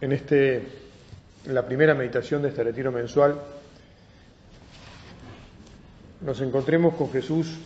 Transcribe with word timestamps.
en, 0.00 0.12
este, 0.12 0.56
en 1.44 1.54
la 1.54 1.66
primera 1.66 1.94
meditación 1.94 2.42
de 2.42 2.48
este 2.48 2.62
retiro 2.62 2.92
mensual 2.92 3.40
nos 6.20 6.40
encontremos 6.40 6.94
con 6.94 7.10
Jesús 7.10 7.58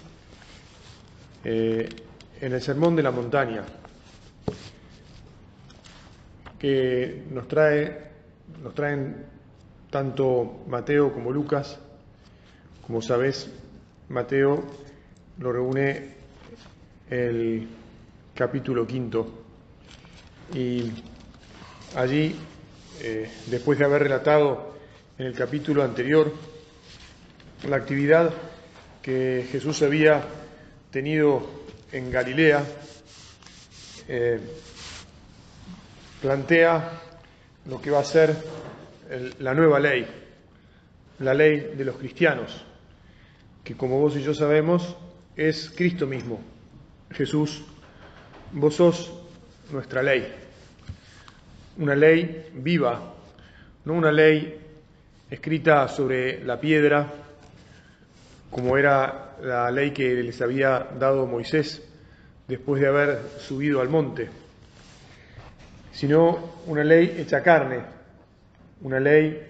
eh, 1.45 1.89
en 2.41 2.53
el 2.53 2.61
Sermón 2.61 2.95
de 2.97 3.03
la 3.03 3.11
Montaña, 3.11 3.63
que 6.59 7.25
nos 7.31 7.49
trae, 7.49 8.11
nos 8.63 8.75
traen 8.75 9.25
tanto 9.91 10.65
Mateo 10.69 11.13
como 11.13 11.33
Lucas. 11.33 11.79
Como 12.87 13.01
sabes, 13.01 13.51
Mateo 14.09 14.63
lo 15.39 15.53
reúne 15.53 16.15
el 17.11 17.69
capítulo 18.35 18.87
quinto 18.87 19.45
y 20.55 20.91
allí, 21.97 22.37
eh, 23.01 23.31
después 23.47 23.79
de 23.79 23.85
haber 23.85 24.03
relatado 24.03 24.75
en 25.19 25.27
el 25.27 25.35
capítulo 25.35 25.83
anterior 25.83 26.33
la 27.69 27.77
actividad 27.77 28.33
que 29.03 29.47
Jesús 29.51 29.83
había 29.83 30.23
tenido 30.91 31.49
en 31.93 32.11
Galilea, 32.11 32.65
eh, 34.09 34.41
plantea 36.21 37.01
lo 37.67 37.81
que 37.81 37.91
va 37.91 38.01
a 38.01 38.05
ser 38.05 38.35
la 39.39 39.55
nueva 39.55 39.79
ley, 39.79 40.07
la 41.19 41.35
ley 41.35 41.75
de 41.77 41.85
los 41.85 41.97
cristianos, 41.97 42.65
que 43.63 43.77
como 43.77 43.99
vos 43.99 44.17
y 44.17 44.23
yo 44.23 44.35
sabemos 44.35 44.97
es 45.37 45.71
Cristo 45.77 46.07
mismo. 46.07 46.41
Jesús, 47.11 47.63
vos 48.53 48.75
sos 48.77 49.13
nuestra 49.71 50.03
ley 50.03 50.42
una 51.79 51.95
ley 51.95 52.51
viva, 52.55 53.01
no 53.85 53.95
una 53.95 54.13
ley 54.13 54.61
escrita 55.31 55.89
sobre 55.89 56.45
la 56.45 56.61
piedra, 56.61 57.07
como 58.51 58.77
era 58.77 59.37
la 59.43 59.71
ley 59.71 59.93
que 59.93 60.23
les 60.23 60.41
había 60.43 60.89
dado 60.99 61.27
Moisés 61.27 61.83
después 62.47 62.81
de 62.81 62.89
haber 62.89 63.21
subido 63.39 63.81
al 63.81 63.89
monte, 63.89 64.29
sino 65.93 66.61
una 66.67 66.85
ley 66.85 67.17
hecha 67.19 67.43
carne, 67.43 67.81
una 68.83 69.01
ley 69.01 69.49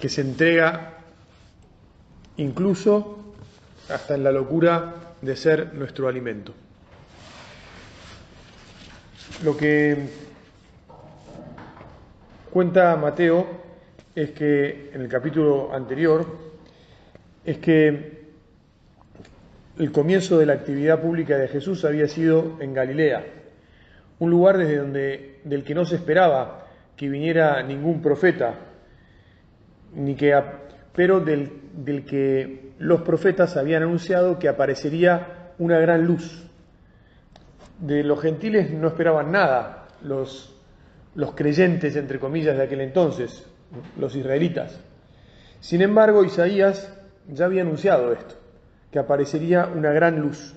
que 0.00 0.08
se 0.08 0.20
entrega 0.20 0.98
incluso 2.36 3.34
hasta 3.88 4.14
en 4.14 4.24
la 4.24 4.32
locura 4.32 5.14
de 5.20 5.36
ser 5.36 5.74
nuestro 5.74 6.08
alimento. 6.08 6.52
Lo 9.44 9.56
que 9.56 9.96
cuenta 12.52 12.94
Mateo 12.94 13.44
es 14.14 14.30
que 14.30 14.92
en 14.94 15.00
el 15.00 15.08
capítulo 15.08 15.74
anterior 15.74 16.24
es 17.44 17.58
que 17.58 18.22
el 19.80 19.90
comienzo 19.90 20.38
de 20.38 20.46
la 20.46 20.52
actividad 20.52 21.00
pública 21.00 21.36
de 21.38 21.48
Jesús 21.48 21.84
había 21.84 22.06
sido 22.06 22.58
en 22.60 22.72
Galilea, 22.72 23.24
un 24.20 24.30
lugar 24.30 24.58
desde 24.58 24.76
donde 24.76 25.40
del 25.42 25.64
que 25.64 25.74
no 25.74 25.84
se 25.86 25.96
esperaba 25.96 26.68
que 26.94 27.08
viniera 27.08 27.60
ningún 27.64 28.00
profeta, 28.00 28.54
ni 29.96 30.14
que 30.14 30.40
pero 30.94 31.18
del, 31.18 31.50
del 31.74 32.04
que 32.04 32.74
los 32.78 33.00
profetas 33.02 33.56
habían 33.56 33.82
anunciado 33.82 34.38
que 34.38 34.48
aparecería 34.48 35.54
una 35.58 35.80
gran 35.80 36.04
luz 36.04 36.46
de 37.78 38.02
los 38.04 38.20
gentiles 38.20 38.70
no 38.70 38.88
esperaban 38.88 39.32
nada, 39.32 39.88
los, 40.02 40.54
los 41.14 41.34
creyentes, 41.34 41.96
entre 41.96 42.18
comillas, 42.18 42.56
de 42.56 42.64
aquel 42.64 42.80
entonces, 42.80 43.46
los 43.98 44.14
israelitas. 44.14 44.78
Sin 45.60 45.82
embargo, 45.82 46.24
Isaías 46.24 46.92
ya 47.28 47.46
había 47.46 47.62
anunciado 47.62 48.12
esto, 48.12 48.34
que 48.90 48.98
aparecería 48.98 49.66
una 49.66 49.92
gran 49.92 50.20
luz. 50.20 50.54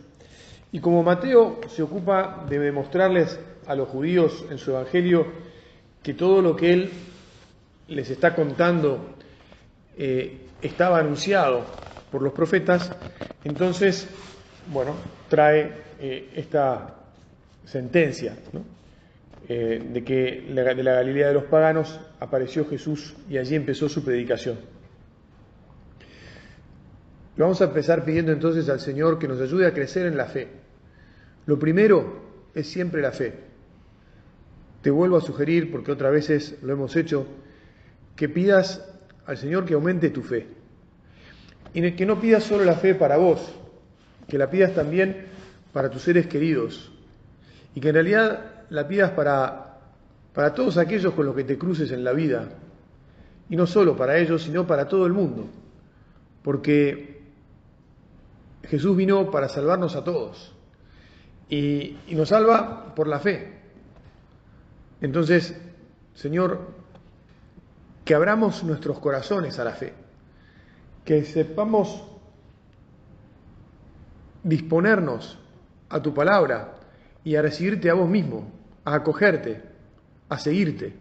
Y 0.72 0.80
como 0.80 1.04
Mateo 1.04 1.60
se 1.68 1.84
ocupa 1.84 2.46
de 2.50 2.60
demostrarles 2.60 3.40
a 3.68 3.76
los 3.76 3.88
judíos 3.88 4.46
en 4.50 4.58
su 4.58 4.72
Evangelio 4.72 5.26
que 6.04 6.14
todo 6.14 6.42
lo 6.42 6.56
que 6.56 6.74
él 6.74 6.92
les 7.88 8.10
está 8.10 8.36
contando 8.36 9.16
eh, 9.98 10.42
estaba 10.62 11.00
anunciado 11.00 11.64
por 12.12 12.22
los 12.22 12.34
profetas, 12.34 12.92
entonces, 13.44 14.08
bueno, 14.72 14.96
trae 15.30 15.72
eh, 16.00 16.32
esta, 16.36 16.96
sentencia 17.66 18.36
eh, 19.48 19.84
de 19.92 20.04
que 20.04 20.46
de 20.48 20.84
la 20.84 20.94
Galilea 20.94 21.28
de 21.28 21.34
los 21.34 21.44
paganos 21.46 22.00
apareció 22.20 22.68
Jesús 22.68 23.16
y 23.30 23.38
allí 23.38 23.56
empezó 23.56 23.90
su 23.90 24.04
predicación. 24.04 24.58
Vamos 27.38 27.62
a 27.62 27.66
empezar 27.66 28.06
pidiendo 28.06 28.32
entonces 28.32 28.70
al 28.70 28.80
Señor 28.80 29.20
que 29.20 29.28
nos 29.28 29.42
ayude 29.42 29.68
a 29.68 29.74
crecer 29.74 30.06
en 30.06 30.16
la 30.16 30.26
fe. 30.26 30.48
Lo 31.46 31.60
primero 31.60 32.24
es 32.54 32.68
siempre 32.68 33.02
la 33.02 33.12
fe. 33.12 33.34
Te 34.82 34.90
vuelvo 34.90 35.18
a 35.18 35.22
sugerir, 35.22 35.72
porque 35.72 35.92
otras 35.92 36.14
veces 36.14 36.58
lo 36.62 36.72
hemos 36.72 36.96
hecho, 36.96 37.28
que 38.16 38.30
pidas 38.30 38.88
al 39.26 39.38
Señor 39.38 39.66
que 39.66 39.74
aumente 39.74 40.10
tu 40.10 40.22
fe. 40.22 40.48
Y 41.74 41.92
que 41.92 42.06
no 42.06 42.22
pidas 42.22 42.44
solo 42.44 42.64
la 42.64 42.76
fe 42.76 42.96
para 42.96 43.18
vos, 43.18 43.54
que 44.30 44.38
la 44.38 44.50
pidas 44.50 44.74
también 44.74 45.26
para 45.74 45.90
tus 45.90 46.04
seres 46.04 46.28
queridos, 46.28 46.95
y 47.76 47.82
que 47.82 47.90
en 47.90 47.94
realidad 47.94 48.40
la 48.70 48.88
pidas 48.88 49.12
para, 49.12 49.80
para 50.34 50.54
todos 50.54 50.78
aquellos 50.78 51.14
con 51.14 51.26
los 51.26 51.36
que 51.36 51.44
te 51.44 51.58
cruces 51.58 51.92
en 51.92 52.04
la 52.04 52.14
vida, 52.14 52.48
y 53.50 53.56
no 53.56 53.68
solo 53.68 53.96
para 53.96 54.18
ellos, 54.18 54.42
sino 54.42 54.66
para 54.66 54.88
todo 54.88 55.06
el 55.06 55.14
mundo, 55.14 55.48
porque 56.42 57.22
Jesús 58.64 58.96
vino 58.96 59.30
para 59.30 59.50
salvarnos 59.50 59.96
a 59.96 60.04
todos, 60.04 60.54
y, 61.50 61.98
y 62.08 62.16
nos 62.16 62.30
salva 62.30 62.96
por 62.96 63.08
la 63.08 63.20
fe. 63.20 63.60
Entonces, 65.02 65.56
Señor, 66.16 66.62
que 68.06 68.16
abramos 68.16 68.64
nuestros 68.64 69.00
corazones 69.00 69.60
a 69.60 69.66
la 69.66 69.74
fe, 69.74 69.94
que 71.04 71.26
sepamos 71.26 72.04
disponernos 74.44 75.38
a 75.90 76.02
tu 76.02 76.14
palabra, 76.14 76.76
y 77.26 77.36
a 77.36 77.42
recibirte 77.42 77.90
a 77.90 77.96
vos 77.96 78.08
mismo, 78.08 78.50
a 78.86 78.96
acogerte, 78.96 79.62
a 80.30 80.38
seguirte. 80.38 80.94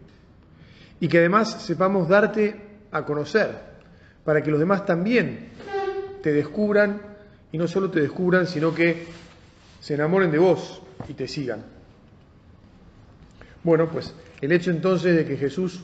Y 0.99 1.07
que 1.07 1.19
además 1.19 1.61
sepamos 1.63 2.09
darte 2.09 2.59
a 2.91 3.05
conocer, 3.05 3.51
para 4.25 4.41
que 4.41 4.49
los 4.49 4.59
demás 4.59 4.85
también 4.85 5.49
te 6.21 6.33
descubran, 6.33 6.99
y 7.51 7.57
no 7.57 7.67
solo 7.67 7.91
te 7.91 8.01
descubran, 8.01 8.47
sino 8.47 8.73
que 8.73 9.05
se 9.79 9.93
enamoren 9.93 10.31
de 10.31 10.39
vos 10.39 10.81
y 11.07 11.13
te 11.13 11.27
sigan. 11.27 11.63
Bueno, 13.63 13.87
pues 13.89 14.13
el 14.41 14.51
hecho 14.51 14.71
entonces 14.71 15.15
de 15.15 15.25
que 15.25 15.37
Jesús 15.37 15.83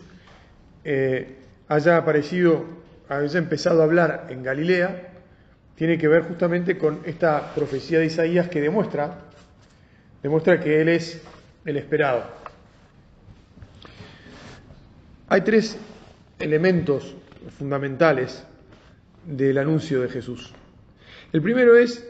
eh, 0.83 1.37
haya 1.67 1.97
aparecido, 1.97 2.65
haya 3.07 3.37
empezado 3.37 3.81
a 3.81 3.85
hablar 3.85 4.27
en 4.29 4.41
Galilea, 4.41 5.09
tiene 5.75 5.97
que 5.99 6.07
ver 6.07 6.23
justamente 6.23 6.77
con 6.77 7.01
esta 7.05 7.53
profecía 7.53 7.99
de 7.99 8.07
Isaías 8.07 8.49
que 8.49 8.59
demuestra 8.59 9.30
demuestra 10.21 10.59
que 10.59 10.81
Él 10.81 10.89
es 10.89 11.21
el 11.65 11.77
esperado. 11.77 12.23
Hay 15.27 15.41
tres 15.41 15.77
elementos 16.39 17.15
fundamentales 17.57 18.45
del 19.25 19.57
anuncio 19.57 20.01
de 20.01 20.09
Jesús. 20.09 20.53
El 21.31 21.41
primero 21.41 21.77
es 21.77 22.07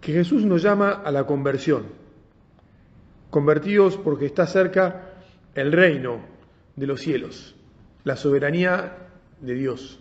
que 0.00 0.12
Jesús 0.12 0.44
nos 0.44 0.62
llama 0.62 0.90
a 0.90 1.10
la 1.10 1.26
conversión, 1.26 1.86
convertidos 3.30 3.96
porque 3.96 4.26
está 4.26 4.46
cerca 4.46 5.10
el 5.54 5.72
reino 5.72 6.20
de 6.76 6.86
los 6.86 7.00
cielos, 7.00 7.54
la 8.04 8.16
soberanía 8.16 8.96
de 9.40 9.54
Dios. 9.54 10.00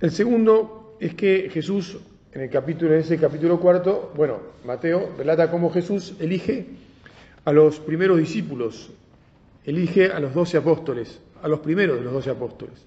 El 0.00 0.10
segundo 0.10 0.96
es 1.00 1.14
que 1.14 1.48
Jesús 1.50 1.98
en 2.32 2.40
el 2.40 2.50
capítulo, 2.50 2.94
ese 2.94 3.18
capítulo 3.18 3.60
cuarto, 3.60 4.12
bueno, 4.16 4.40
Mateo 4.64 5.14
relata 5.18 5.50
cómo 5.50 5.70
Jesús 5.70 6.14
elige 6.18 6.66
a 7.44 7.52
los 7.52 7.78
primeros 7.78 8.18
discípulos, 8.18 8.90
elige 9.64 10.06
a 10.06 10.18
los 10.18 10.32
doce 10.32 10.56
apóstoles, 10.56 11.20
a 11.42 11.48
los 11.48 11.60
primeros 11.60 11.98
de 11.98 12.04
los 12.04 12.12
doce 12.12 12.30
apóstoles, 12.30 12.86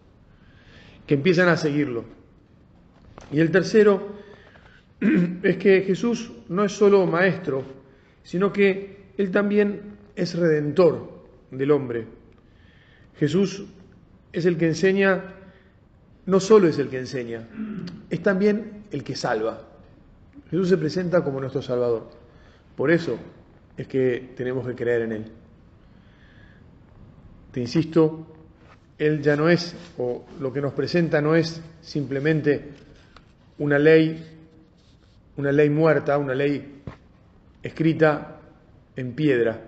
que 1.06 1.14
empiezan 1.14 1.48
a 1.50 1.58
seguirlo. 1.58 2.06
Y 3.32 3.40
el 3.40 3.52
tercero 3.52 4.16
es 5.44 5.58
que 5.58 5.82
Jesús 5.82 6.32
no 6.50 6.64
es 6.66 6.72
solo 6.72 7.06
maestro, 7.06 7.64
sino 8.24 8.52
que 8.52 9.12
Él 9.18 9.30
también 9.30 9.82
es 10.16 10.34
redentor 10.34 11.24
del 11.52 11.70
hombre. 11.70 12.08
Jesús 13.20 13.66
es 14.34 14.46
el 14.48 14.58
que 14.58 14.66
enseña, 14.66 15.36
no 16.26 16.40
solo 16.40 16.68
es 16.68 16.80
el 16.80 16.90
que 16.90 16.98
enseña, 16.98 17.48
es 18.10 18.24
también 18.24 18.75
el 18.96 19.04
que 19.04 19.16
salva. 19.16 19.62
Jesús 20.50 20.70
se 20.70 20.78
presenta 20.78 21.22
como 21.22 21.42
nuestro 21.42 21.62
Salvador. 21.62 22.10
Por 22.78 22.90
eso 22.92 23.18
es 23.76 23.88
que 23.88 24.32
tenemos 24.38 24.66
que 24.66 24.74
creer 24.74 25.02
en 25.02 25.12
Él. 25.12 25.26
Te 27.52 27.60
insisto, 27.60 28.26
Él 28.98 29.22
ya 29.22 29.36
no 29.36 29.50
es, 29.50 29.76
o 29.98 30.26
lo 30.40 30.54
que 30.54 30.62
nos 30.62 30.74
presenta 30.74 31.22
no 31.22 31.36
es 31.36 31.62
simplemente 31.82 32.72
una 33.58 33.78
ley, 33.78 34.38
una 35.36 35.52
ley 35.52 35.70
muerta, 35.70 36.18
una 36.18 36.34
ley 36.34 36.82
escrita 37.64 38.40
en 38.96 39.14
piedra. 39.14 39.62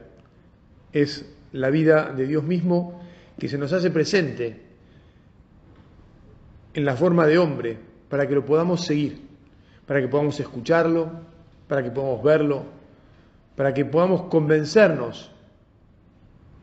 Es 0.94 1.26
la 1.52 1.70
vida 1.70 2.14
de 2.14 2.28
Dios 2.28 2.46
mismo 2.46 3.02
que 3.38 3.50
se 3.50 3.58
nos 3.58 3.74
hace 3.74 3.92
presente 3.92 4.62
en 6.74 6.86
la 6.86 6.96
forma 6.96 7.28
de 7.28 7.38
hombre 7.38 7.88
para 8.10 8.28
que 8.28 8.36
lo 8.36 8.46
podamos 8.46 8.86
seguir, 8.86 9.22
para 9.86 10.02
que 10.02 10.08
podamos 10.08 10.40
escucharlo, 10.40 11.10
para 11.68 11.84
que 11.84 11.92
podamos 11.92 12.24
verlo, 12.24 12.64
para 13.56 13.74
que 13.74 13.86
podamos 13.86 14.24
convencernos 14.24 15.32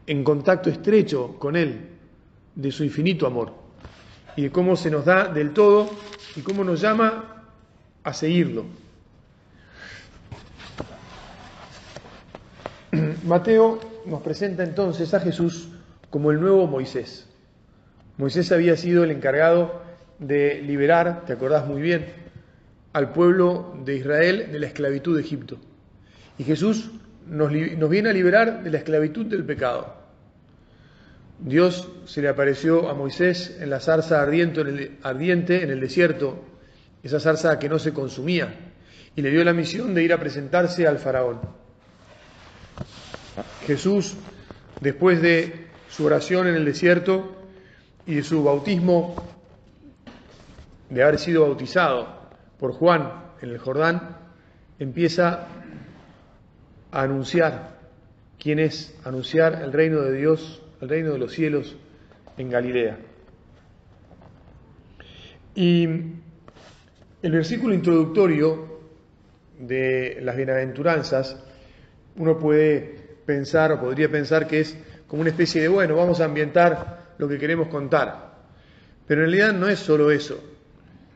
en 0.07 0.25
contacto 0.25 0.71
estrecho 0.71 1.39
con 1.39 1.57
Él 1.57 1.89
de 2.55 2.71
su 2.71 2.85
infinito 2.85 3.27
amor 3.27 3.53
y 4.37 4.43
de 4.43 4.51
cómo 4.51 4.77
se 4.77 4.91
nos 4.91 5.05
da 5.05 5.29
del 5.29 5.53
todo 5.53 5.91
y 6.37 6.41
cómo 6.41 6.65
nos 6.65 6.81
llama 6.81 7.45
a 8.03 8.13
seguirlo. 8.13 8.65
Mateo 13.25 13.81
nos 14.07 14.23
presenta 14.23 14.63
entonces 14.63 15.15
a 15.15 15.21
Jesús 15.21 15.69
como 16.11 16.31
el 16.31 16.41
nuevo 16.41 16.67
Moisés. 16.67 17.29
Moisés 18.19 18.53
había 18.53 18.77
sido 18.77 19.03
el 19.05 19.11
encargado 19.11 19.83
de 20.27 20.63
liberar, 20.63 21.25
te 21.27 21.33
acordás 21.33 21.67
muy 21.67 21.83
bien, 21.83 22.07
al 22.93 23.13
pueblo 23.13 23.77
de 23.85 23.97
Israel 23.97 24.49
de 24.53 24.59
la 24.59 24.67
esclavitud 24.67 25.17
de 25.17 25.23
Egipto. 25.23 25.59
Y 26.39 26.45
Jesús 26.45 26.91
nos, 27.27 27.51
viene 27.51 28.11
a 28.11 28.13
liberar 28.13 28.63
de 28.63 28.71
la 28.71 28.79
esclavitud 28.79 29.27
del 29.27 29.45
pecado. 29.45 30.03
Dios 31.39 31.91
se 32.07 32.23
le 32.23 32.29
apareció 32.29 32.89
a 32.89 32.95
Moisés 32.95 33.59
en 33.61 33.71
la 33.71 33.81
zarza 33.81 34.23
ardiente 34.23 34.61
en, 34.61 34.67
el, 34.69 34.99
ardiente 35.03 35.63
en 35.63 35.71
el 35.71 35.81
desierto, 35.81 36.45
esa 37.03 37.21
zarza 37.21 37.59
que 37.59 37.69
no 37.69 37.79
se 37.79 37.93
consumía, 37.93 38.55
y 39.17 39.23
le 39.23 39.31
dio 39.31 39.45
la 39.45 39.53
misión 39.53 39.95
de 39.95 40.03
ir 40.03 40.13
a 40.13 40.21
presentarse 40.21 40.87
al 40.87 40.99
faraón. 40.99 41.41
Jesús, 43.67 44.15
después 44.81 45.21
de 45.21 45.67
su 45.91 46.05
oración 46.05 46.47
en 46.47 46.55
el 46.55 46.65
desierto 46.65 47.37
y 48.07 48.15
de 48.15 48.23
su 48.23 48.43
bautismo, 48.43 49.34
de 50.91 51.03
haber 51.03 51.19
sido 51.19 51.43
bautizado 51.43 52.07
por 52.59 52.73
Juan 52.73 53.13
en 53.41 53.51
el 53.51 53.59
Jordán, 53.59 54.17
empieza 54.79 55.47
a 56.91 57.03
anunciar 57.03 57.79
quién 58.39 58.59
es, 58.59 58.97
anunciar 59.05 59.63
el 59.63 59.73
reino 59.73 60.01
de 60.03 60.13
Dios, 60.17 60.63
el 60.81 60.89
reino 60.89 61.13
de 61.13 61.19
los 61.19 61.33
cielos 61.33 61.77
en 62.37 62.51
Galilea. 62.51 62.99
Y 65.55 65.85
el 67.23 67.33
versículo 67.33 67.75
introductorio 67.75 68.81
de 69.59 70.19
las 70.23 70.37
bienaventuranzas, 70.37 71.43
uno 72.17 72.39
puede 72.39 73.17
pensar 73.25 73.73
o 73.73 73.81
podría 73.81 74.11
pensar 74.11 74.47
que 74.47 74.61
es 74.61 74.77
como 75.07 75.23
una 75.23 75.31
especie 75.31 75.63
de, 75.63 75.69
bueno, 75.69 75.97
vamos 75.97 76.21
a 76.21 76.25
ambientar 76.25 77.15
lo 77.19 77.29
que 77.29 77.39
queremos 77.39 77.69
contar. 77.69 78.35
Pero 79.07 79.23
en 79.23 79.31
realidad 79.31 79.53
no 79.53 79.69
es 79.69 79.79
solo 79.79 80.11
eso, 80.11 80.43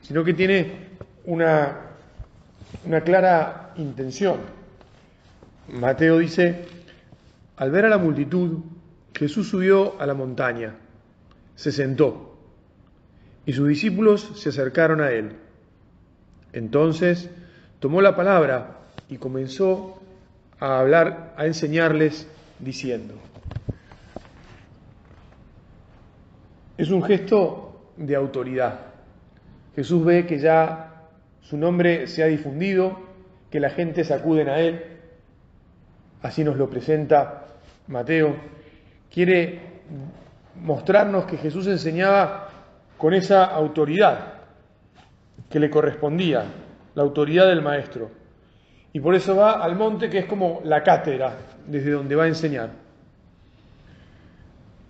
sino 0.03 0.25
que 0.25 0.35
tiene 0.35 0.89
una, 1.25 1.77
una 2.85 3.01
clara 3.03 3.73
intención. 3.77 4.39
Mateo 5.69 6.19
dice, 6.19 6.65
al 7.57 7.71
ver 7.71 7.85
a 7.85 7.89
la 7.89 7.99
multitud, 7.99 8.61
Jesús 9.15 9.49
subió 9.49 10.01
a 10.01 10.07
la 10.07 10.15
montaña, 10.15 10.77
se 11.55 11.73
sentó, 11.73 12.39
y 13.45 13.53
sus 13.53 13.69
discípulos 13.69 14.33
se 14.37 14.51
acercaron 14.51 15.01
a 15.01 15.11
él. 15.11 15.33
Entonces 16.53 17.31
tomó 17.81 18.01
la 18.01 18.17
palabra 18.17 18.79
y 19.09 19.17
comenzó 19.17 20.01
a 20.61 20.81
hablar, 20.81 21.35
a 21.37 21.47
enseñarles 21.47 22.29
diciendo. 22.59 23.15
Es 26.77 26.91
un 26.91 27.03
gesto 27.03 27.93
de 27.97 28.15
autoridad. 28.15 28.88
Jesús 29.79 30.05
ve 30.05 30.27
que 30.27 30.41
ya 30.41 31.07
su 31.41 31.57
nombre 31.57 32.09
se 32.09 32.25
ha 32.25 32.27
difundido, 32.27 32.99
que 33.49 33.61
la 33.61 33.71
gente 33.71 34.03
se 34.03 34.13
acuden 34.13 34.49
a 34.49 34.59
él. 34.59 34.83
Así 36.21 36.43
nos 36.43 36.57
lo 36.57 36.69
presenta 36.69 37.45
Mateo. 37.87 38.35
Quiere 39.09 39.61
mostrarnos 40.57 41.27
que 41.27 41.37
Jesús 41.37 41.69
enseñaba 41.69 42.49
con 42.97 43.15
esa 43.15 43.45
autoridad 43.45 44.33
que 45.49 45.61
le 45.61 45.71
correspondía, 45.71 46.43
la 46.97 47.05
autoridad 47.05 47.47
del 47.47 47.63
Maestro. 47.63 48.11
Y 48.93 48.99
por 48.99 49.15
eso 49.15 49.37
va 49.37 49.63
al 49.63 49.77
monte 49.77 50.11
que 50.11 50.19
es 50.19 50.27
como 50.27 50.61
la 50.65 50.83
cátedra 50.83 51.37
desde 51.69 51.93
donde 51.93 52.17
va 52.17 52.25
a 52.25 52.27
enseñar. 52.27 52.71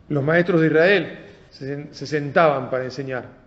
Los 0.09 0.25
maestros 0.25 0.63
de 0.63 0.69
Israel 0.69 1.19
se, 1.51 2.07
sentaban 2.07 2.71
para 2.71 2.85
enseñar. 2.85 3.38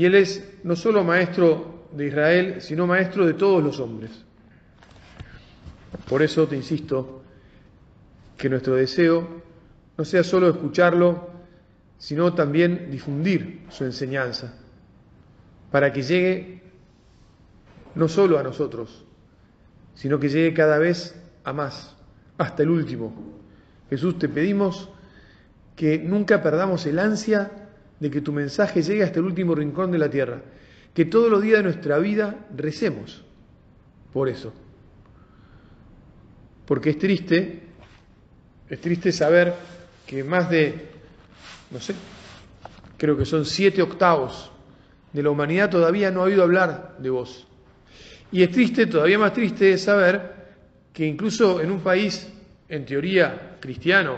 Y 0.00 0.06
Él 0.06 0.14
es 0.14 0.42
no 0.62 0.76
solo 0.76 1.04
maestro 1.04 1.84
de 1.92 2.06
Israel, 2.06 2.62
sino 2.62 2.86
maestro 2.86 3.26
de 3.26 3.34
todos 3.34 3.62
los 3.62 3.80
hombres. 3.80 4.10
Por 6.08 6.22
eso 6.22 6.48
te 6.48 6.56
insisto 6.56 7.22
que 8.38 8.48
nuestro 8.48 8.76
deseo 8.76 9.42
no 9.98 10.04
sea 10.06 10.24
solo 10.24 10.48
escucharlo, 10.48 11.28
sino 11.98 12.32
también 12.32 12.90
difundir 12.90 13.66
su 13.68 13.84
enseñanza, 13.84 14.54
para 15.70 15.92
que 15.92 16.00
llegue 16.00 16.62
no 17.94 18.08
solo 18.08 18.38
a 18.38 18.42
nosotros, 18.42 19.04
sino 19.94 20.18
que 20.18 20.30
llegue 20.30 20.54
cada 20.54 20.78
vez 20.78 21.14
a 21.44 21.52
más, 21.52 21.94
hasta 22.38 22.62
el 22.62 22.70
último. 22.70 23.12
Jesús, 23.90 24.18
te 24.18 24.30
pedimos 24.30 24.88
que 25.76 25.98
nunca 25.98 26.42
perdamos 26.42 26.86
el 26.86 26.98
ansia 26.98 27.59
de 28.00 28.10
que 28.10 28.20
tu 28.20 28.32
mensaje 28.32 28.82
llegue 28.82 29.04
hasta 29.04 29.20
el 29.20 29.26
último 29.26 29.54
rincón 29.54 29.92
de 29.92 29.98
la 29.98 30.10
tierra, 30.10 30.42
que 30.94 31.04
todos 31.04 31.30
los 31.30 31.42
días 31.42 31.58
de 31.58 31.64
nuestra 31.64 31.98
vida 31.98 32.46
recemos 32.56 33.24
por 34.12 34.28
eso. 34.28 34.52
Porque 36.66 36.90
es 36.90 36.98
triste, 36.98 37.62
es 38.68 38.80
triste 38.80 39.12
saber 39.12 39.54
que 40.06 40.24
más 40.24 40.50
de, 40.50 40.88
no 41.70 41.78
sé, 41.78 41.94
creo 42.96 43.16
que 43.16 43.24
son 43.24 43.44
siete 43.44 43.82
octavos 43.82 44.50
de 45.12 45.22
la 45.22 45.30
humanidad 45.30 45.70
todavía 45.70 46.10
no 46.10 46.20
ha 46.20 46.24
oído 46.24 46.42
hablar 46.42 46.96
de 46.98 47.10
vos. 47.10 47.46
Y 48.32 48.42
es 48.42 48.50
triste, 48.50 48.86
todavía 48.86 49.18
más 49.18 49.32
triste, 49.32 49.76
saber 49.76 50.34
que 50.92 51.04
incluso 51.04 51.60
en 51.60 51.70
un 51.70 51.80
país, 51.80 52.32
en 52.68 52.84
teoría, 52.84 53.56
cristiano, 53.60 54.16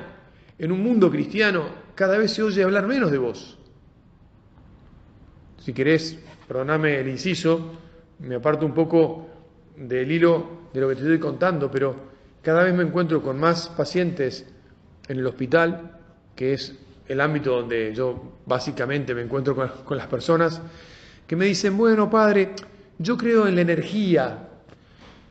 en 0.58 0.70
un 0.70 0.82
mundo 0.82 1.10
cristiano, 1.10 1.66
cada 1.94 2.18
vez 2.18 2.32
se 2.32 2.42
oye 2.42 2.62
hablar 2.62 2.86
menos 2.86 3.10
de 3.10 3.18
vos. 3.18 3.58
Si 5.64 5.72
querés, 5.72 6.18
perdoname 6.48 6.98
el 6.98 7.08
inciso, 7.08 7.72
me 8.18 8.34
aparto 8.34 8.66
un 8.66 8.74
poco 8.74 9.28
del 9.76 10.10
hilo 10.10 10.62
de 10.72 10.80
lo 10.80 10.88
que 10.88 10.96
te 10.96 11.02
estoy 11.02 11.20
contando, 11.20 11.70
pero 11.70 11.94
cada 12.42 12.64
vez 12.64 12.74
me 12.74 12.82
encuentro 12.82 13.22
con 13.22 13.38
más 13.38 13.68
pacientes 13.68 14.44
en 15.06 15.18
el 15.18 15.26
hospital, 15.26 15.98
que 16.34 16.54
es 16.54 16.74
el 17.06 17.20
ámbito 17.20 17.60
donde 17.60 17.94
yo 17.94 18.38
básicamente 18.44 19.14
me 19.14 19.22
encuentro 19.22 19.54
con, 19.54 19.96
las 19.96 20.06
personas, 20.08 20.60
que 21.28 21.36
me 21.36 21.44
dicen, 21.44 21.76
bueno, 21.76 22.10
padre, 22.10 22.50
yo 22.98 23.16
creo 23.16 23.46
en 23.46 23.54
la 23.54 23.60
energía, 23.60 24.48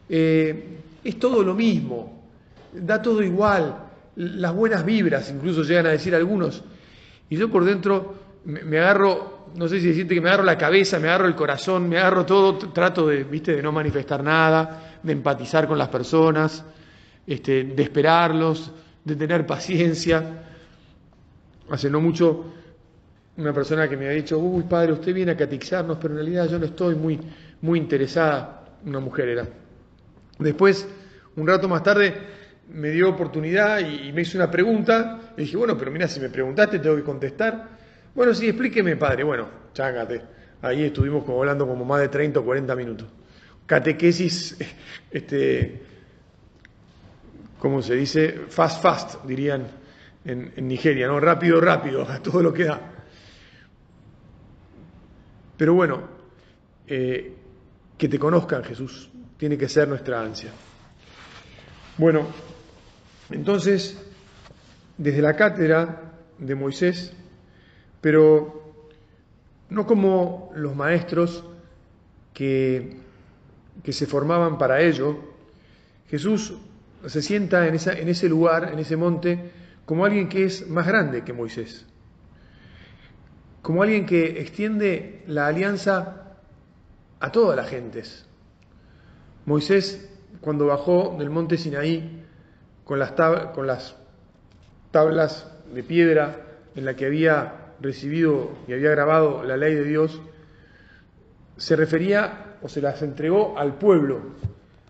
eh, 0.07 0.77
es 1.03 1.19
todo 1.19 1.43
lo 1.43 1.53
mismo, 1.55 2.23
da 2.71 3.01
todo 3.01 3.21
igual, 3.21 3.89
las 4.15 4.55
buenas 4.55 4.85
vibras, 4.85 5.29
incluso 5.29 5.63
llegan 5.63 5.87
a 5.87 5.89
decir 5.89 6.15
algunos, 6.15 6.63
y 7.29 7.35
yo 7.35 7.51
por 7.51 7.65
dentro 7.65 8.15
me, 8.45 8.79
agarro 8.79 9.30
no 9.55 9.67
sé 9.67 9.79
si 9.79 9.87
se 9.89 9.93
siente 9.95 10.15
que 10.15 10.21
me 10.21 10.29
agarro 10.29 10.43
la 10.43 10.57
cabeza, 10.57 10.99
me 10.99 11.07
agarro 11.07 11.27
el 11.27 11.35
corazón, 11.35 11.89
me 11.89 11.97
agarro 11.97 12.25
todo, 12.25 12.57
trato 12.57 13.07
de, 13.07 13.23
viste, 13.23 13.55
de 13.55 13.61
no 13.61 13.71
manifestar 13.71 14.23
nada, 14.23 14.97
de 15.01 15.13
empatizar 15.13 15.67
con 15.67 15.77
las 15.77 15.89
personas, 15.89 16.63
este, 17.27 17.63
de 17.63 17.83
esperarlos, 17.83 18.71
de 19.03 19.15
tener 19.15 19.45
paciencia. 19.45 20.43
Hace 21.69 21.89
no 21.89 22.01
mucho 22.01 22.45
una 23.37 23.53
persona 23.53 23.87
que 23.87 23.97
me 23.97 24.07
ha 24.07 24.11
dicho, 24.11 24.37
uy 24.37 24.63
padre, 24.63 24.93
usted 24.93 25.13
viene 25.13 25.31
a 25.31 25.37
catizarnos, 25.37 25.97
pero 25.97 26.13
en 26.13 26.19
realidad 26.19 26.47
yo 26.49 26.59
no 26.59 26.65
estoy 26.65 26.95
muy, 26.95 27.19
muy 27.61 27.79
interesada, 27.79 28.65
una 28.85 28.99
mujer 28.99 29.29
era. 29.29 29.47
Después, 30.37 30.87
un 31.35 31.47
rato 31.47 31.67
más 31.67 31.83
tarde, 31.83 32.13
me 32.73 32.89
dio 32.89 33.09
oportunidad 33.09 33.79
y, 33.79 34.11
me 34.11 34.21
hizo 34.21 34.37
una 34.37 34.49
pregunta, 34.49 35.33
y 35.37 35.41
dije, 35.41 35.57
bueno, 35.57 35.77
pero 35.77 35.91
mira, 35.91 36.07
si 36.07 36.19
me 36.19 36.29
preguntaste, 36.29 36.79
tengo 36.79 36.95
que 36.95 37.03
contestar. 37.03 37.80
Bueno, 38.13 38.33
sí, 38.33 38.47
explíqueme, 38.47 38.97
padre. 38.97 39.23
Bueno, 39.23 39.47
chángate. 39.73 40.21
Ahí 40.61 40.83
estuvimos 40.83 41.23
como 41.23 41.39
hablando 41.39 41.67
como 41.67 41.85
más 41.85 42.01
de 42.01 42.09
30 42.09 42.39
o 42.39 42.45
40 42.45 42.75
minutos. 42.75 43.07
Catequesis, 43.65 44.57
este, 45.11 45.81
¿cómo 47.57 47.81
se 47.81 47.95
dice? 47.95 48.41
Fast, 48.49 48.81
fast, 48.81 49.25
dirían 49.25 49.67
en, 50.25 50.67
Nigeria, 50.67 51.07
¿no? 51.07 51.19
Rápido, 51.19 51.59
rápido, 51.61 52.01
a 52.09 52.19
todo 52.19 52.43
lo 52.43 52.53
que 52.53 52.65
da. 52.65 52.79
Pero 55.57 55.73
bueno, 55.73 56.01
eh, 56.87 57.33
que 57.97 58.09
te 58.09 58.19
conozcan 58.19 58.63
Jesús, 58.63 59.09
tiene 59.37 59.57
que 59.57 59.69
ser 59.69 59.87
nuestra 59.87 60.21
ansia. 60.21 60.51
Bueno, 61.97 62.27
entonces, 63.29 63.97
desde 64.97 65.21
la 65.21 65.35
cátedra 65.35 66.13
de 66.37 66.55
Moisés, 66.55 67.13
pero 68.01 68.83
no 69.69 69.87
como 69.87 70.51
los 70.55 70.75
maestros 70.75 71.45
que, 72.33 72.97
que 73.83 73.93
se 73.93 74.05
formaban 74.05 74.57
para 74.57 74.81
ello, 74.81 75.17
Jesús 76.09 76.55
se 77.05 77.21
sienta 77.21 77.67
en, 77.67 77.75
esa, 77.75 77.93
en 77.93 78.09
ese 78.09 78.27
lugar, 78.27 78.71
en 78.73 78.79
ese 78.79 78.97
monte, 78.97 79.51
como 79.85 80.05
alguien 80.05 80.27
que 80.27 80.43
es 80.43 80.67
más 80.67 80.85
grande 80.85 81.23
que 81.23 81.33
Moisés 81.33 81.85
como 83.61 83.83
alguien 83.83 84.05
que 84.05 84.41
extiende 84.41 85.23
la 85.27 85.47
alianza 85.47 86.35
a 87.19 87.31
todas 87.31 87.55
las 87.55 87.69
gentes. 87.69 88.25
Moisés, 89.45 90.09
cuando 90.41 90.67
bajó 90.67 91.15
del 91.17 91.29
monte 91.29 91.57
Sinaí 91.57 92.23
con 92.83 92.99
las, 92.99 93.11
con 93.53 93.67
las 93.67 93.95
tablas 94.91 95.47
de 95.73 95.83
piedra 95.83 96.37
en 96.75 96.85
la 96.85 96.95
que 96.95 97.05
había 97.05 97.60
recibido 97.81 98.51
y 98.67 98.73
había 98.73 98.91
grabado 98.91 99.43
la 99.43 99.57
ley 99.57 99.75
de 99.75 99.83
Dios, 99.83 100.21
se 101.57 101.75
refería 101.75 102.57
o 102.61 102.69
se 102.69 102.81
las 102.81 103.01
entregó 103.01 103.57
al 103.57 103.75
pueblo, 103.77 104.21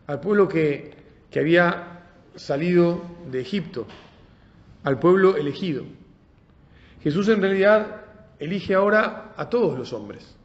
al 0.07 0.19
pueblo 0.19 0.48
que, 0.48 0.93
que 1.29 1.39
había 1.39 2.03
salido 2.36 3.01
de 3.31 3.41
Egipto, 3.41 3.88
al 4.83 5.00
pueblo 5.00 5.38
elegido. 5.38 5.86
Jesús 7.01 7.27
en 7.29 7.41
realidad 7.41 8.01
elige 8.39 8.74
ahora 8.74 9.33
a 9.38 9.50
todos 9.50 9.77
los 9.77 9.93
hombres. 9.93 10.36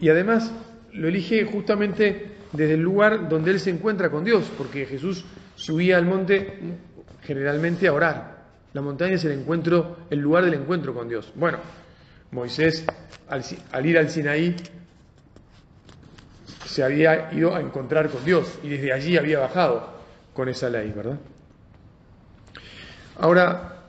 Y 0.00 0.08
además 0.08 0.52
lo 0.92 1.08
elige 1.08 1.44
justamente 1.44 2.32
desde 2.52 2.74
el 2.74 2.80
lugar 2.80 3.28
donde 3.28 3.50
él 3.50 3.60
se 3.60 3.70
encuentra 3.70 4.10
con 4.10 4.24
Dios, 4.24 4.50
porque 4.56 4.86
Jesús 4.86 5.24
subía 5.54 5.96
al 5.96 6.06
monte 6.06 6.58
generalmente 7.22 7.88
a 7.88 7.92
orar. 7.92 8.37
La 8.74 8.82
montaña 8.82 9.14
es 9.14 9.24
el 9.24 9.32
encuentro, 9.32 9.96
el 10.10 10.18
lugar 10.18 10.44
del 10.44 10.54
encuentro 10.54 10.92
con 10.92 11.08
Dios. 11.08 11.32
Bueno, 11.34 11.58
Moisés 12.30 12.84
al, 13.28 13.86
ir 13.86 13.98
al 13.98 14.10
Sinaí 14.10 14.54
se 16.66 16.82
había 16.82 17.32
ido 17.32 17.54
a 17.54 17.60
encontrar 17.60 18.10
con 18.10 18.24
Dios 18.24 18.58
y 18.62 18.68
desde 18.68 18.92
allí 18.92 19.16
había 19.16 19.38
bajado 19.38 19.98
con 20.34 20.48
esa 20.48 20.68
ley, 20.68 20.92
¿verdad? 20.94 21.18
Ahora, 23.16 23.86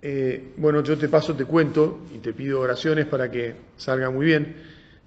eh, 0.00 0.54
bueno, 0.56 0.82
yo 0.82 0.96
te 0.96 1.08
paso, 1.08 1.34
te 1.34 1.44
cuento 1.44 2.06
y 2.14 2.18
te 2.18 2.32
pido 2.32 2.60
oraciones 2.60 3.06
para 3.06 3.30
que 3.30 3.56
salga 3.76 4.10
muy 4.10 4.26
bien. 4.26 4.56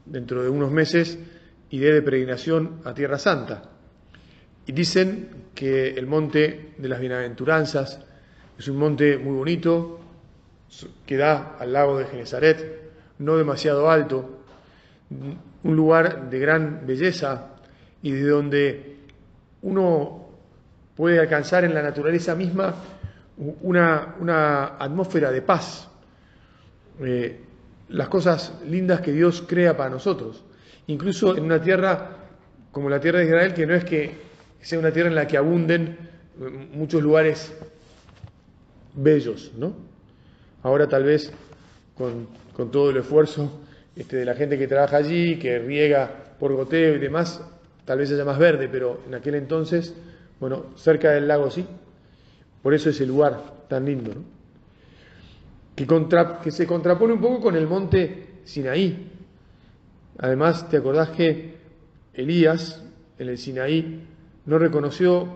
Dentro 0.05 0.43
de 0.43 0.49
unos 0.49 0.71
meses 0.71 1.17
iré 1.69 1.93
de 1.93 2.01
peregrinación 2.01 2.81
a 2.83 2.93
Tierra 2.93 3.17
Santa. 3.17 3.63
Y 4.67 4.73
dicen 4.73 5.29
que 5.55 5.89
el 5.89 6.05
monte 6.05 6.73
de 6.77 6.89
las 6.89 6.99
bienaventuranzas 6.99 7.99
es 8.57 8.67
un 8.67 8.77
monte 8.77 9.17
muy 9.17 9.35
bonito, 9.35 9.99
que 11.05 11.17
da 11.17 11.55
al 11.59 11.73
lago 11.73 11.97
de 11.97 12.05
Genezaret, 12.05 12.91
no 13.19 13.37
demasiado 13.37 13.89
alto, 13.89 14.39
un 15.63 15.75
lugar 15.75 16.29
de 16.29 16.39
gran 16.39 16.85
belleza 16.85 17.47
y 18.01 18.11
de 18.11 18.27
donde 18.27 18.97
uno 19.61 20.29
puede 20.95 21.19
alcanzar 21.19 21.63
en 21.63 21.73
la 21.73 21.81
naturaleza 21.81 22.35
misma 22.35 22.75
una, 23.37 24.15
una 24.19 24.77
atmósfera 24.77 25.31
de 25.31 25.41
paz, 25.41 25.89
eh, 27.01 27.41
las 27.89 28.07
cosas 28.07 28.53
lindas 28.65 29.01
que 29.01 29.11
Dios 29.11 29.43
crea 29.47 29.75
para 29.75 29.89
nosotros, 29.89 30.43
incluso 30.87 31.35
en 31.35 31.43
una 31.43 31.61
tierra 31.61 32.17
como 32.71 32.89
la 32.89 32.99
tierra 32.99 33.19
de 33.19 33.25
Israel, 33.25 33.53
que 33.53 33.65
no 33.65 33.75
es 33.75 33.85
que 33.85 34.15
sea 34.59 34.79
una 34.79 34.91
tierra 34.91 35.09
en 35.09 35.15
la 35.15 35.27
que 35.27 35.37
abunden 35.37 35.97
muchos 36.73 37.01
lugares 37.01 37.55
bellos, 38.95 39.51
¿no? 39.57 39.73
Ahora 40.63 40.87
tal 40.87 41.03
vez 41.03 41.31
con, 41.95 42.27
con 42.53 42.71
todo 42.71 42.89
el 42.89 42.97
esfuerzo 42.97 43.61
este, 43.95 44.17
de 44.17 44.25
la 44.25 44.35
gente 44.35 44.57
que 44.57 44.67
trabaja 44.67 44.97
allí, 44.97 45.37
que 45.37 45.59
riega 45.59 46.09
por 46.39 46.53
goteo 46.53 46.95
y 46.95 46.99
demás, 46.99 47.41
tal 47.85 47.99
vez 47.99 48.11
haya 48.11 48.25
más 48.25 48.37
verde, 48.37 48.67
pero 48.67 49.01
en 49.07 49.15
aquel 49.15 49.35
entonces, 49.35 49.93
bueno, 50.39 50.65
cerca 50.75 51.11
del 51.11 51.27
lago 51.27 51.49
sí, 51.49 51.65
por 52.61 52.73
eso 52.73 52.89
ese 52.89 53.05
lugar 53.05 53.41
tan 53.69 53.85
lindo, 53.85 54.11
que, 55.75 55.87
que 56.43 56.51
se 56.51 56.67
contrapone 56.67 57.13
un 57.13 57.21
poco 57.21 57.41
con 57.41 57.55
el 57.55 57.67
monte 57.67 58.39
Sinaí. 58.43 59.11
Además, 60.17 60.69
¿te 60.69 60.77
acordás 60.77 61.09
que 61.09 61.55
Elías 62.13 62.83
en 63.19 63.29
el 63.29 63.37
Sinaí 63.37 64.07
no 64.45 64.57
reconoció 64.57 65.27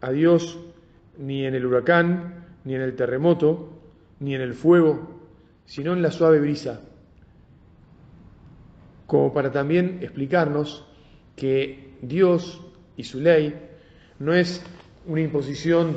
a 0.00 0.10
Dios 0.10 0.58
ni 1.18 1.46
en 1.46 1.54
el 1.54 1.64
huracán, 1.64 2.43
ni 2.64 2.74
en 2.74 2.82
el 2.82 2.96
terremoto, 2.96 3.70
ni 4.20 4.34
en 4.34 4.40
el 4.40 4.54
fuego, 4.54 5.20
sino 5.66 5.92
en 5.92 6.02
la 6.02 6.10
suave 6.10 6.40
brisa? 6.40 6.80
Como 9.06 9.32
para 9.32 9.52
también 9.52 9.98
explicarnos 10.02 10.86
que 11.36 11.94
Dios 12.00 12.60
y 12.96 13.04
su 13.04 13.20
ley 13.20 13.54
no 14.18 14.32
es 14.32 14.62
una 15.06 15.20
imposición 15.20 15.96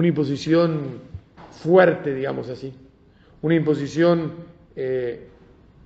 una 0.00 0.08
imposición 0.08 1.00
fuerte, 1.50 2.14
digamos 2.14 2.48
así, 2.48 2.72
una 3.42 3.54
imposición 3.54 4.32
eh, 4.74 5.28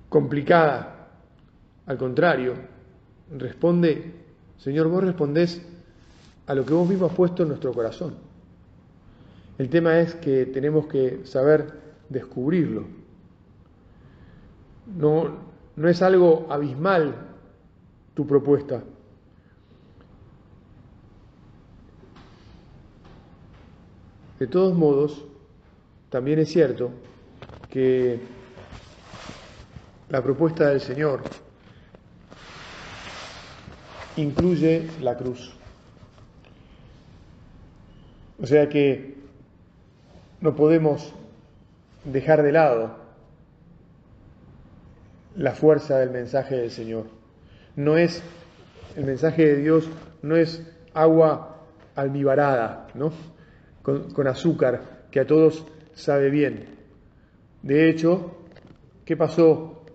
complicada. 0.08 1.08
Al 1.86 1.98
contrario, 1.98 2.54
responde, 3.36 4.12
Señor, 4.58 4.88
vos 4.88 5.02
respondés 5.02 5.66
a 6.46 6.54
lo 6.54 6.64
que 6.64 6.74
vos 6.74 6.88
mismo 6.88 7.06
has 7.06 7.14
puesto 7.14 7.42
en 7.42 7.48
nuestro 7.48 7.72
corazón. 7.72 8.14
El 9.58 9.68
tema 9.68 9.98
es 10.00 10.14
que 10.14 10.46
tenemos 10.46 10.86
que 10.86 11.24
saber 11.24 11.72
descubrirlo. 12.08 12.84
No, 14.96 15.28
no 15.76 15.88
es 15.88 16.02
algo 16.02 16.46
abismal 16.50 17.14
tu 18.14 18.26
propuesta, 18.26 18.82
De 24.38 24.48
todos 24.48 24.74
modos, 24.74 25.24
también 26.10 26.40
es 26.40 26.50
cierto 26.50 26.90
que 27.70 28.20
la 30.08 30.22
propuesta 30.22 30.68
del 30.68 30.80
Señor 30.80 31.22
incluye 34.16 34.88
la 35.00 35.16
cruz. 35.16 35.54
O 38.44 38.46
sea 38.46 38.68
que 38.68 39.14
no 40.42 40.54
podemos 40.54 41.14
dejar 42.04 42.42
de 42.42 42.52
lado 42.52 42.94
la 45.34 45.52
fuerza 45.52 45.98
del 45.98 46.10
mensaje 46.10 46.54
del 46.54 46.70
Señor. 46.70 47.06
No 47.74 47.96
es, 47.96 48.22
el 48.96 49.06
mensaje 49.06 49.46
de 49.46 49.56
Dios 49.62 49.88
no 50.20 50.36
es 50.36 50.62
agua 50.92 51.56
almibarada, 51.94 52.88
¿no? 52.92 53.14
con, 53.80 54.26
azúcar, 54.26 55.06
que 55.10 55.20
a 55.20 55.26
todos 55.26 55.66
sabe 55.94 56.28
bien. 56.28 56.66
De 57.62 57.88
hecho, 57.88 58.36
¿qué 59.06 59.16
pasó 59.16 59.86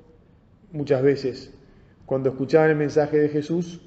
muchas 0.72 1.04
veces? 1.04 1.54
Cuando 2.08 2.30
escuchaban 2.30 2.72
el 2.72 2.78
mensaje 2.78 3.20
de 3.20 3.30
Jesús, 3.30 3.80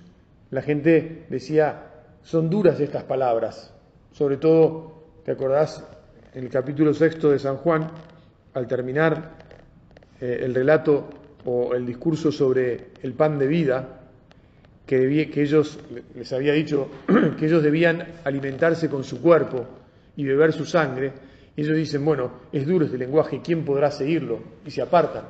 la 0.50 0.62
gente 0.62 1.26
decía, 1.30 1.90
son 2.22 2.48
duras 2.48 2.78
estas 2.78 3.02
palabras. 3.02 3.74
Sobre 4.12 4.36
todo, 4.36 5.04
¿te 5.24 5.32
acordás? 5.32 5.84
En 6.34 6.44
el 6.44 6.50
capítulo 6.50 6.92
sexto 6.92 7.30
de 7.30 7.38
San 7.38 7.56
Juan, 7.56 7.90
al 8.54 8.66
terminar 8.66 9.38
eh, 10.20 10.40
el 10.42 10.54
relato 10.54 11.08
o 11.44 11.74
el 11.74 11.86
discurso 11.86 12.30
sobre 12.30 12.90
el 13.02 13.14
pan 13.14 13.38
de 13.38 13.46
vida, 13.46 14.00
que, 14.86 15.30
que 15.30 15.42
ellos, 15.42 15.78
les 16.14 16.32
había 16.32 16.52
dicho 16.52 16.88
que 17.38 17.46
ellos 17.46 17.62
debían 17.62 18.06
alimentarse 18.24 18.88
con 18.88 19.02
su 19.02 19.20
cuerpo 19.20 19.66
y 20.16 20.24
beber 20.24 20.52
su 20.52 20.66
sangre, 20.66 21.12
ellos 21.56 21.76
dicen, 21.76 22.04
bueno, 22.04 22.32
es 22.52 22.66
duro 22.66 22.84
este 22.84 22.98
lenguaje, 22.98 23.40
¿quién 23.42 23.64
podrá 23.64 23.90
seguirlo? 23.90 24.40
Y 24.66 24.70
se 24.70 24.82
apartan. 24.82 25.24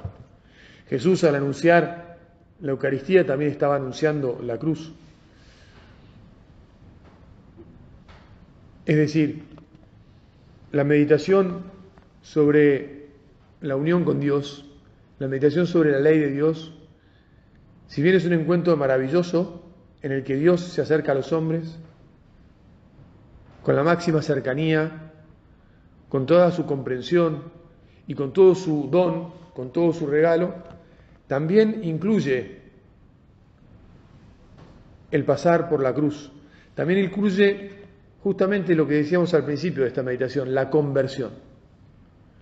Jesús 0.88 1.24
al 1.24 1.36
anunciar 1.36 2.18
la 2.60 2.72
Eucaristía 2.72 3.26
también 3.26 3.50
estaba 3.50 3.76
anunciando 3.76 4.40
la 4.42 4.58
cruz. 4.58 4.92
Es 8.84 8.96
decir, 8.96 9.44
la 10.72 10.82
meditación 10.82 11.62
sobre 12.20 13.06
la 13.60 13.76
unión 13.76 14.04
con 14.04 14.18
Dios, 14.18 14.64
la 15.18 15.28
meditación 15.28 15.66
sobre 15.66 15.92
la 15.92 16.00
ley 16.00 16.18
de 16.18 16.30
Dios, 16.30 16.72
si 17.86 18.02
bien 18.02 18.16
es 18.16 18.24
un 18.24 18.32
encuentro 18.32 18.76
maravilloso 18.76 19.62
en 20.02 20.12
el 20.12 20.24
que 20.24 20.34
Dios 20.34 20.62
se 20.62 20.80
acerca 20.80 21.12
a 21.12 21.14
los 21.14 21.32
hombres, 21.32 21.78
con 23.62 23.76
la 23.76 23.84
máxima 23.84 24.20
cercanía, 24.20 25.12
con 26.08 26.26
toda 26.26 26.50
su 26.50 26.66
comprensión 26.66 27.44
y 28.08 28.14
con 28.14 28.32
todo 28.32 28.54
su 28.56 28.88
don, 28.90 29.32
con 29.54 29.72
todo 29.72 29.92
su 29.92 30.08
regalo, 30.08 30.54
también 31.28 31.84
incluye 31.84 32.62
el 35.12 35.24
pasar 35.24 35.68
por 35.68 35.82
la 35.82 35.94
cruz. 35.94 36.32
También 36.74 37.04
incluye 37.04 37.81
justamente 38.22 38.74
lo 38.74 38.86
que 38.86 38.94
decíamos 38.94 39.34
al 39.34 39.44
principio 39.44 39.82
de 39.82 39.88
esta 39.88 40.02
meditación, 40.02 40.54
la 40.54 40.70
conversión. 40.70 41.30